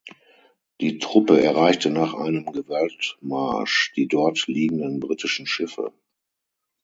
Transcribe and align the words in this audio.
Die 0.79 0.97
Truppe 0.97 1.39
erreichte 1.43 1.91
nach 1.91 2.15
einem 2.15 2.51
Gewaltmarsch 2.51 3.93
die 3.95 4.07
dort 4.07 4.47
liegenden 4.47 4.99
britischen 4.99 5.45
Schiffe. 5.45 5.93